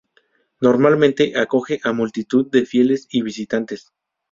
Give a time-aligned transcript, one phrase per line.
[0.61, 3.93] Normalmente acoge a multitud de fieles y visitantes.